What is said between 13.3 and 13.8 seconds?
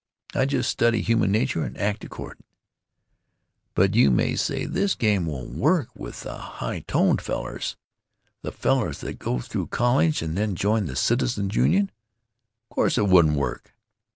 work.